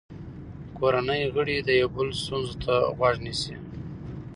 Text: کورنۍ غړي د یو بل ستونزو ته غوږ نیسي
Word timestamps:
کورنۍ 0.77 1.21
غړي 1.35 1.57
د 1.61 1.69
یو 1.81 1.89
بل 1.95 2.07
ستونزو 2.21 2.55
ته 2.63 2.73
غوږ 2.97 3.15
نیسي 3.25 3.55